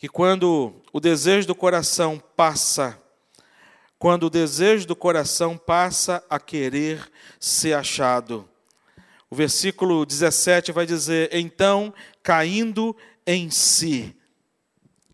[0.00, 2.98] que quando o desejo do coração passa,
[3.98, 8.48] quando o desejo do coração passa a querer ser achado.
[9.28, 14.16] O versículo 17 vai dizer: então, caindo em si,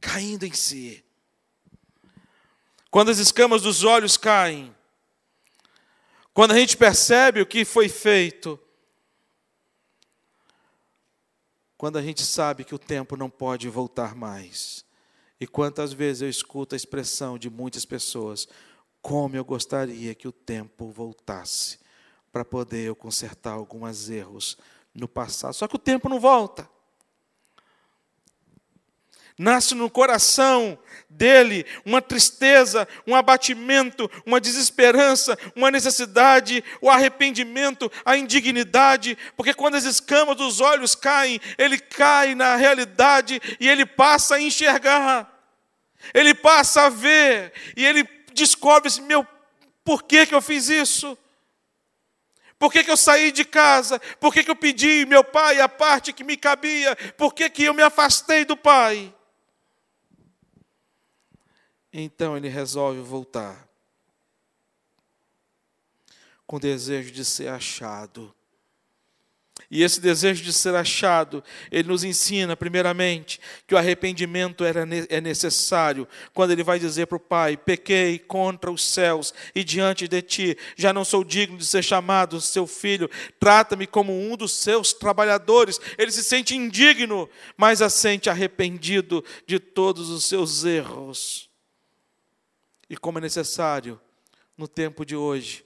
[0.01, 1.05] caindo em si.
[2.89, 4.73] Quando as escamas dos olhos caem,
[6.33, 8.57] quando a gente percebe o que foi feito,
[11.77, 14.85] quando a gente sabe que o tempo não pode voltar mais.
[15.41, 18.49] E quantas vezes eu escuto a expressão de muitas pessoas:
[19.03, 21.79] como eu gostaria que o tempo voltasse
[22.33, 24.59] para poder eu consertar alguns erros
[24.95, 25.55] no passado.
[25.55, 26.69] Só que o tempo não volta.
[29.39, 30.79] Nasce no coração
[31.11, 39.75] dele uma tristeza, um abatimento, uma desesperança, uma necessidade, o arrependimento, a indignidade, porque quando
[39.75, 45.31] as escamas dos olhos caem, ele cai na realidade e ele passa a enxergar,
[46.15, 49.27] ele passa a ver, e ele descobre assim: meu,
[49.85, 51.17] por que, que eu fiz isso?
[52.59, 54.01] Por que, que eu saí de casa?
[54.19, 56.97] Por que, que eu pedi meu pai a parte que me cabia?
[57.19, 59.15] Por que, que eu me afastei do pai?
[61.99, 63.67] Então ele resolve voltar
[66.47, 68.35] com desejo de ser achado.
[69.71, 71.43] E esse desejo de ser achado,
[71.73, 76.07] ele nos ensina, primeiramente, que o arrependimento era, é necessário.
[76.35, 80.59] Quando ele vai dizer para o pai: Pequei contra os céus e diante de ti,
[80.77, 83.09] já não sou digno de ser chamado seu filho,
[83.41, 85.81] trata-me como um dos seus trabalhadores.
[85.97, 87.27] Ele se sente indigno,
[87.57, 91.56] mas sente arrependido de todos os seus erros.
[92.89, 94.01] E como é necessário,
[94.57, 95.65] no tempo de hoje,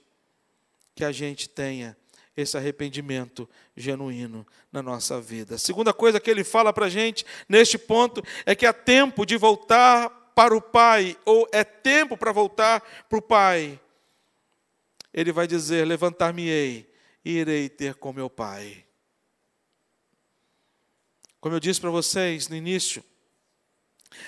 [0.95, 1.95] que a gente tenha
[2.35, 5.55] esse arrependimento genuíno na nossa vida.
[5.55, 9.25] A segunda coisa que ele fala para a gente neste ponto é que há tempo
[9.25, 13.79] de voltar para o Pai, ou é tempo para voltar para o Pai.
[15.13, 16.91] Ele vai dizer: Levantar-me-ei
[17.23, 18.85] e irei ter com meu Pai.
[21.39, 23.03] Como eu disse para vocês no início,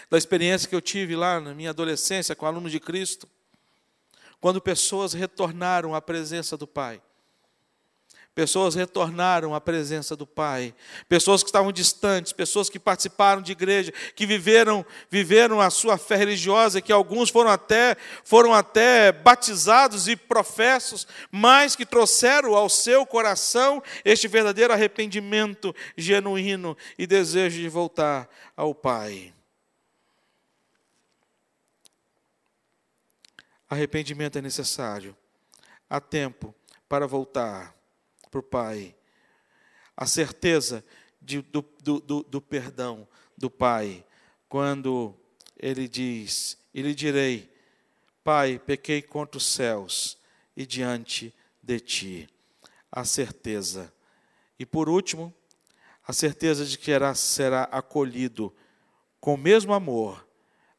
[0.09, 3.27] da experiência que eu tive lá na minha adolescência com alunos de Cristo,
[4.39, 7.01] quando pessoas retornaram à presença do Pai.
[8.35, 10.73] Pessoas retornaram à presença do Pai.
[11.07, 16.15] Pessoas que estavam distantes, pessoas que participaram de igreja, que viveram, viveram a sua fé
[16.15, 23.05] religiosa, que alguns foram até, foram até batizados e professos, mas que trouxeram ao seu
[23.05, 28.27] coração este verdadeiro arrependimento genuíno e desejo de voltar
[28.57, 29.31] ao Pai.
[33.69, 35.15] Arrependimento é necessário.
[35.89, 36.53] Há tempo
[36.87, 37.75] para voltar
[38.29, 38.95] para o Pai.
[39.95, 40.83] A certeza
[41.21, 43.07] de, do, do, do, do perdão
[43.37, 44.05] do Pai,
[44.49, 45.15] quando
[45.57, 47.51] Ele diz: E lhe direi,
[48.23, 50.17] Pai, pequei contra os céus
[50.55, 52.29] e diante de ti.
[52.91, 53.93] A certeza.
[54.57, 55.33] E por último,
[56.07, 58.53] a certeza de que será acolhido
[59.19, 60.27] com o mesmo amor,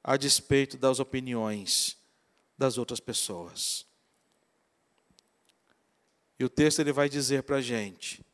[0.03, 1.97] a despeito das opiniões
[2.57, 3.87] das outras pessoas.
[6.39, 8.25] E o texto ele vai dizer para a gente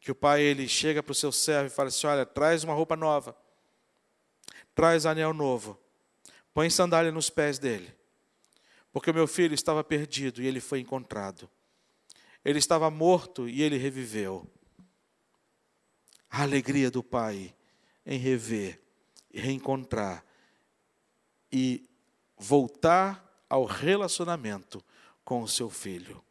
[0.00, 2.74] que o pai ele chega para o seu servo e fala assim: olha, traz uma
[2.74, 3.36] roupa nova,
[4.74, 5.78] traz anel novo,
[6.54, 7.94] põe sandália nos pés dele,
[8.92, 11.48] porque o meu filho estava perdido e ele foi encontrado.
[12.44, 14.46] Ele estava morto e ele reviveu.
[16.30, 17.54] A alegria do pai
[18.06, 18.80] em rever,
[19.32, 20.24] reencontrar
[21.52, 21.86] e
[22.38, 24.84] voltar ao relacionamento
[25.24, 26.22] com o seu filho.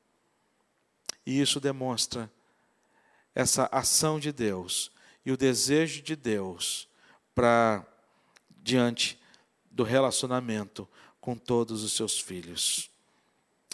[1.25, 2.31] E isso demonstra
[3.35, 4.91] essa ação de Deus
[5.25, 6.87] e o desejo de Deus
[7.35, 7.85] para
[8.49, 9.19] diante
[9.69, 10.87] do relacionamento
[11.21, 12.89] com todos os seus filhos.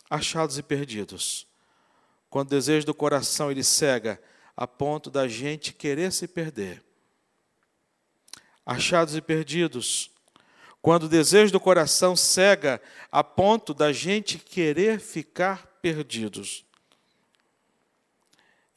[0.10, 1.48] Achados e perdidos.
[2.30, 4.22] Quando o desejo do coração ele cega
[4.58, 6.84] a ponto da gente querer se perder.
[8.66, 10.12] Achados e perdidos
[10.84, 16.66] quando o desejo do coração cega a ponto da gente querer ficar perdidos.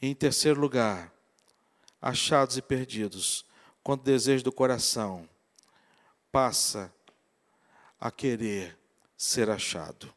[0.01, 1.13] Em terceiro lugar,
[2.01, 3.45] achados e perdidos,
[3.83, 5.29] quando o desejo do coração
[6.31, 6.95] passa
[7.99, 8.79] a querer
[9.17, 10.15] ser achado.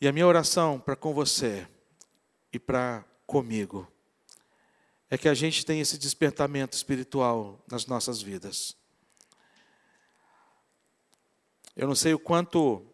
[0.00, 1.66] E a minha oração para com você
[2.52, 3.90] e para comigo
[5.10, 8.76] é que a gente tenha esse despertamento espiritual nas nossas vidas.
[11.76, 12.86] Eu não sei o quanto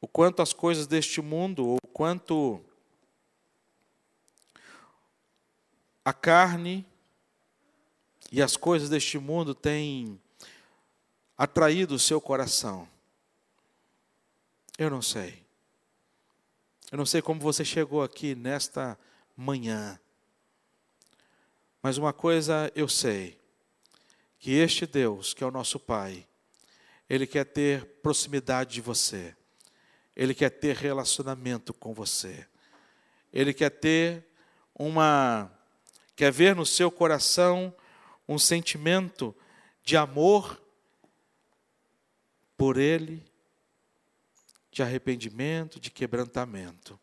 [0.00, 2.60] o quanto as coisas deste mundo, ou o quanto
[6.04, 6.86] a carne
[8.30, 10.20] e as coisas deste mundo têm
[11.36, 12.88] atraído o seu coração.
[14.78, 15.44] Eu não sei.
[16.90, 18.98] Eu não sei como você chegou aqui nesta
[19.36, 20.00] manhã.
[21.82, 23.38] Mas uma coisa eu sei:
[24.38, 26.26] que este Deus, que é o nosso Pai,
[27.08, 29.34] ele quer ter proximidade de você.
[30.14, 32.46] Ele quer ter relacionamento com você.
[33.32, 34.26] Ele quer ter
[34.74, 35.50] uma
[36.14, 37.72] quer ver no seu coração
[38.28, 39.34] um sentimento
[39.84, 40.60] de amor
[42.56, 43.24] por ele,
[44.72, 46.98] de arrependimento, de quebrantamento.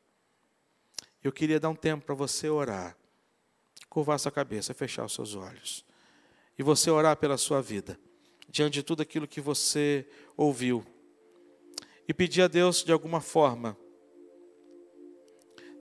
[1.23, 2.95] Eu queria dar um tempo para você orar,
[3.89, 5.85] curvar sua cabeça, fechar os seus olhos,
[6.59, 7.97] e você orar pela sua vida
[8.55, 10.81] diante de tudo aquilo que você ouviu.
[12.07, 13.77] E pedir a Deus, de alguma forma,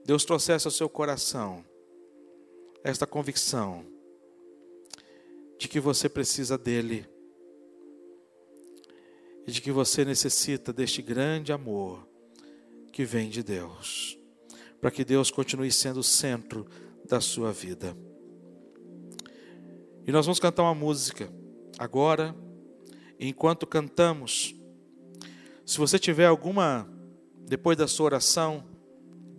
[0.03, 1.63] Deus trouxesse ao seu coração
[2.83, 3.85] esta convicção
[5.57, 7.07] de que você precisa dEle
[9.47, 12.05] e de que você necessita deste grande amor
[12.91, 14.19] que vem de Deus.
[14.81, 16.67] para que Deus continue sendo o centro
[17.07, 17.97] da sua vida.
[20.05, 21.27] E nós vamos cantar uma música
[21.79, 22.35] agora,
[23.19, 24.55] enquanto cantamos.
[25.65, 26.87] Se você tiver alguma,
[27.47, 28.63] depois da sua oração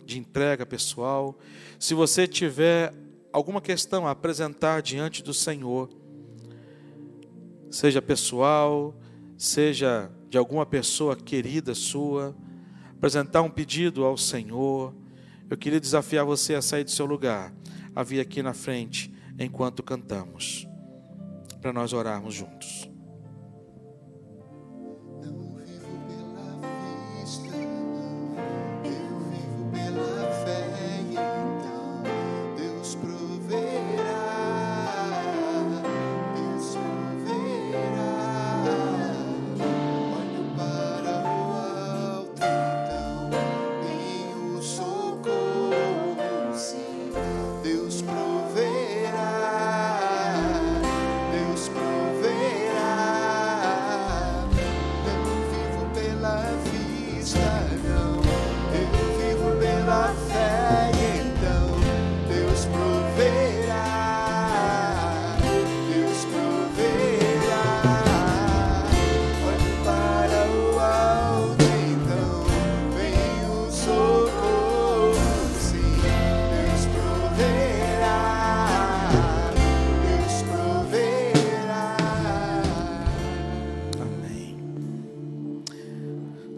[0.05, 1.37] de entrega pessoal,
[1.79, 2.93] se você tiver
[3.31, 5.89] alguma questão a apresentar diante do Senhor,
[7.69, 8.97] seja pessoal,
[9.37, 12.35] seja de alguma pessoa querida sua,
[12.89, 14.93] apresentar um pedido ao Senhor,
[15.49, 17.53] eu queria desafiar você a sair do seu lugar,
[17.95, 20.67] a vir aqui na frente enquanto cantamos,
[21.61, 22.96] para nós orarmos juntos.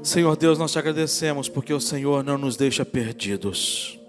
[0.10, 4.00] Senhor Deus, nós te agradecemos porque o Senhor não nos deixa perdidos.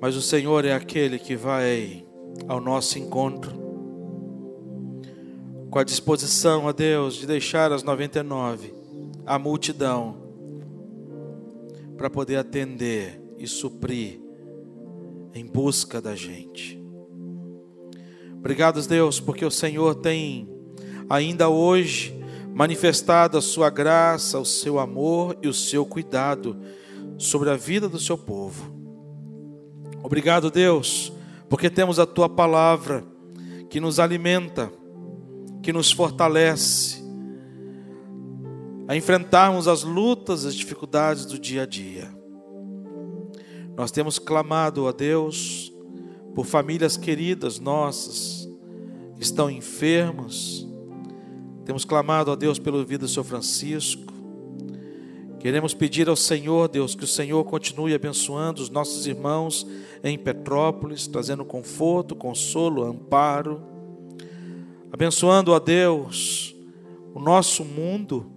[0.00, 2.06] Mas o Senhor é aquele que vai
[2.48, 3.52] ao nosso encontro
[5.68, 8.72] com a disposição, a Deus, de deixar as 99,
[9.26, 10.16] a multidão,
[11.94, 14.18] para poder atender e suprir
[15.34, 16.82] em busca da gente.
[18.38, 20.48] Obrigado, Deus, porque o Senhor tem
[21.10, 22.23] ainda hoje
[22.54, 26.56] manifestado a sua graça, o seu amor e o seu cuidado
[27.18, 28.72] sobre a vida do seu povo.
[30.02, 31.12] Obrigado, Deus,
[31.48, 33.04] porque temos a tua palavra
[33.68, 34.70] que nos alimenta,
[35.62, 37.02] que nos fortalece
[38.86, 42.14] a enfrentarmos as lutas, as dificuldades do dia a dia.
[43.76, 45.72] Nós temos clamado a Deus
[46.34, 48.48] por famílias queridas nossas
[49.16, 50.66] que estão enfermas,
[51.64, 54.12] temos clamado a Deus pela vida do Senhor Francisco.
[55.40, 59.66] Queremos pedir ao Senhor, Deus, que o Senhor continue abençoando os nossos irmãos
[60.02, 63.62] em Petrópolis, trazendo conforto, consolo, amparo.
[64.92, 66.54] Abençoando a Deus
[67.14, 68.30] o nosso mundo,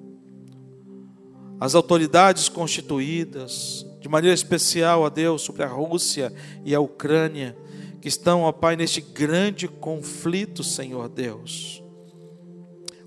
[1.59, 7.57] as autoridades constituídas, de maneira especial a Deus sobre a Rússia e a Ucrânia,
[8.01, 11.83] que estão, ó Pai, neste grande conflito, Senhor Deus.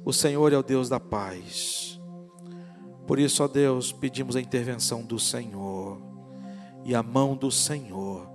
[0.05, 2.01] O Senhor é o Deus da paz.
[3.07, 6.01] Por isso, ó Deus, pedimos a intervenção do Senhor
[6.85, 8.29] e a mão do Senhor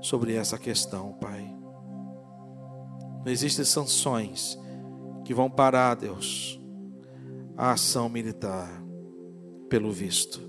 [0.00, 1.54] sobre essa questão, Pai.
[3.24, 4.58] Não existem sanções
[5.24, 6.60] que vão parar, Deus,
[7.56, 8.82] a ação militar,
[9.68, 10.40] pelo visto.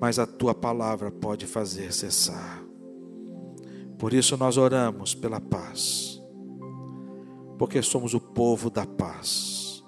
[0.00, 2.62] Mas a tua palavra pode fazer cessar.
[3.98, 6.09] Por isso nós oramos pela paz
[7.60, 9.84] porque somos o povo da paz.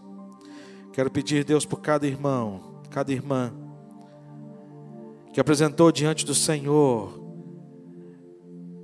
[0.92, 3.50] Quero pedir, Deus, por cada irmão, cada irmã,
[5.32, 7.18] que apresentou diante do Senhor,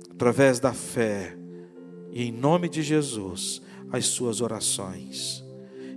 [0.09, 1.37] através da fé,
[2.11, 3.61] e em nome de Jesus,
[3.91, 5.45] as suas orações.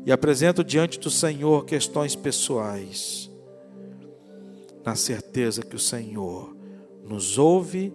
[0.04, 3.30] E apresento diante do Senhor questões pessoais,
[4.84, 6.54] na certeza que o Senhor
[7.02, 7.90] nos ouve,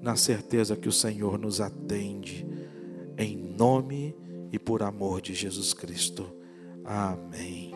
[0.00, 2.44] na certeza que o Senhor nos atende,
[3.16, 4.20] em nome
[4.52, 6.30] e por amor de Jesus Cristo.
[6.84, 7.71] Amém.